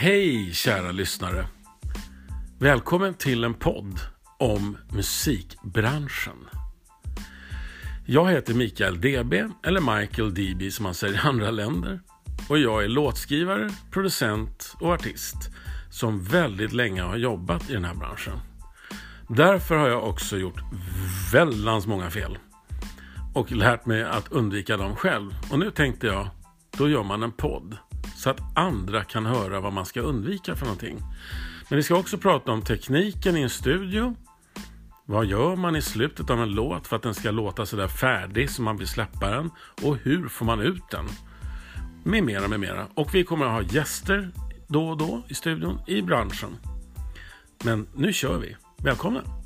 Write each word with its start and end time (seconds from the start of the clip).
Hej 0.00 0.52
kära 0.54 0.92
lyssnare! 0.92 1.46
Välkommen 2.58 3.14
till 3.14 3.44
en 3.44 3.54
podd 3.54 4.00
om 4.38 4.76
musikbranschen. 4.92 6.48
Jag 8.06 8.30
heter 8.30 8.54
Mikael 8.54 9.00
DB, 9.00 9.34
eller 9.62 9.98
Michael 9.98 10.34
DB 10.34 10.72
som 10.72 10.82
man 10.82 10.94
säger 10.94 11.14
i 11.14 11.18
andra 11.18 11.50
länder. 11.50 12.00
Och 12.48 12.58
jag 12.58 12.84
är 12.84 12.88
låtskrivare, 12.88 13.70
producent 13.90 14.76
och 14.80 14.92
artist 14.92 15.36
som 15.90 16.24
väldigt 16.24 16.72
länge 16.72 17.02
har 17.02 17.16
jobbat 17.16 17.70
i 17.70 17.72
den 17.72 17.84
här 17.84 17.94
branschen. 17.94 18.38
Därför 19.28 19.76
har 19.76 19.88
jag 19.88 20.08
också 20.08 20.36
gjort 20.36 20.60
väldans 21.32 21.86
många 21.86 22.10
fel 22.10 22.38
och 23.34 23.52
lärt 23.52 23.86
mig 23.86 24.04
att 24.04 24.32
undvika 24.32 24.76
dem 24.76 24.96
själv. 24.96 25.30
Och 25.50 25.58
nu 25.58 25.70
tänkte 25.70 26.06
jag, 26.06 26.28
då 26.78 26.88
gör 26.88 27.02
man 27.02 27.22
en 27.22 27.32
podd 27.32 27.76
så 28.18 28.30
att 28.30 28.40
andra 28.54 29.04
kan 29.04 29.26
höra 29.26 29.60
vad 29.60 29.72
man 29.72 29.86
ska 29.86 30.00
undvika 30.00 30.56
för 30.56 30.64
någonting. 30.64 30.98
Men 31.68 31.76
vi 31.76 31.82
ska 31.82 31.96
också 31.96 32.18
prata 32.18 32.52
om 32.52 32.62
tekniken 32.62 33.36
i 33.36 33.42
en 33.42 33.50
studio. 33.50 34.14
Vad 35.04 35.26
gör 35.26 35.56
man 35.56 35.76
i 35.76 35.82
slutet 35.82 36.30
av 36.30 36.42
en 36.42 36.50
låt 36.50 36.86
för 36.86 36.96
att 36.96 37.02
den 37.02 37.14
ska 37.14 37.30
låta 37.30 37.66
sådär 37.66 37.88
färdig 37.88 38.50
som 38.50 38.64
man 38.64 38.76
vill 38.76 38.88
släppa 38.88 39.30
den? 39.30 39.50
Och 39.82 39.96
hur 39.96 40.28
får 40.28 40.46
man 40.46 40.60
ut 40.60 40.90
den? 40.90 41.04
Med 42.04 42.24
mera, 42.24 42.48
med 42.48 42.60
mera. 42.60 42.86
Och 42.94 43.14
vi 43.14 43.24
kommer 43.24 43.46
att 43.46 43.52
ha 43.52 43.62
gäster 43.62 44.30
då 44.66 44.88
och 44.88 44.98
då 44.98 45.22
i 45.28 45.34
studion 45.34 45.80
i 45.86 46.02
branschen. 46.02 46.56
Men 47.64 47.88
nu 47.94 48.12
kör 48.12 48.38
vi. 48.38 48.56
Välkomna! 48.78 49.37